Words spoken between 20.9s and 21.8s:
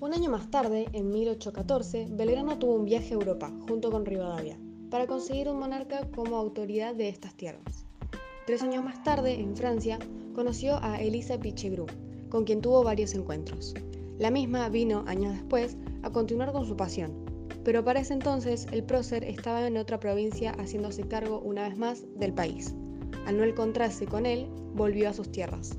cargo una vez